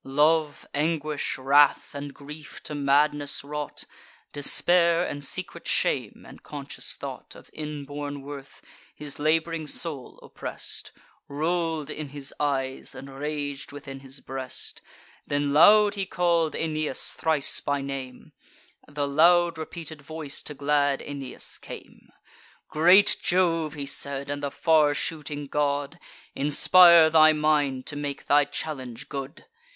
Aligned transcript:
Love, 0.03 0.65
anguish, 0.73 1.37
wrath, 1.37 1.93
and 1.93 2.11
grief, 2.11 2.59
to 2.63 2.73
madness 2.73 3.43
wrought, 3.43 3.83
Despair, 4.33 5.05
and 5.05 5.23
secret 5.23 5.67
shame, 5.67 6.25
and 6.27 6.41
conscious 6.41 6.95
thought 6.95 7.35
Of 7.35 7.51
inborn 7.53 8.23
worth, 8.23 8.63
his 8.95 9.19
lab'ring 9.19 9.67
soul 9.67 10.17
oppress'd, 10.23 10.89
Roll'd 11.27 11.91
in 11.91 12.09
his 12.09 12.33
eyes, 12.39 12.95
and 12.95 13.13
rag'd 13.15 13.71
within 13.71 13.99
his 13.99 14.21
breast. 14.21 14.81
Then 15.27 15.53
loud 15.53 15.93
he 15.93 16.07
call'd 16.07 16.55
Aeneas 16.55 17.13
thrice 17.13 17.59
by 17.61 17.81
name: 17.83 18.31
The 18.87 19.07
loud 19.07 19.59
repeated 19.59 20.01
voice 20.01 20.41
to 20.41 20.55
glad 20.55 21.03
Aeneas 21.03 21.59
came. 21.59 22.09
"Great 22.69 23.17
Jove," 23.21 23.75
he 23.75 23.85
said, 23.85 24.31
"and 24.31 24.41
the 24.41 24.49
far 24.49 24.95
shooting 24.95 25.45
god, 25.45 25.99
Inspire 26.33 27.11
thy 27.11 27.33
mind 27.33 27.85
to 27.85 27.95
make 27.95 28.25
thy 28.25 28.45
challenge 28.45 29.07
good!" 29.07 29.45